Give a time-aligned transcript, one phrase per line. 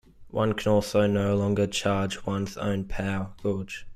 [0.31, 3.85] One can also no longer charge one's own "pow" gauge.